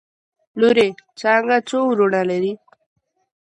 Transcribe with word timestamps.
لورې 0.59 0.87
څانګه 1.19 1.57
څو 1.67 1.77
وروڼه 1.89 2.21
لري؟؟ 2.29 2.53